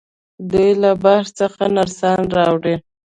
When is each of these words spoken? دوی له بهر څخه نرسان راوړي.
دوی 0.51 0.71
له 0.83 0.91
بهر 1.03 1.25
څخه 1.39 1.61
نرسان 1.75 2.21
راوړي. 2.37 2.75